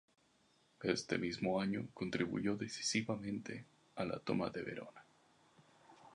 Ese 0.81 1.19
mismo 1.19 1.61
año 1.61 1.85
contribuyó 1.93 2.57
decisivamente 2.57 3.65
a 3.97 4.03
la 4.03 4.17
toma 4.17 4.49
de 4.49 4.63
Verona. 4.63 5.05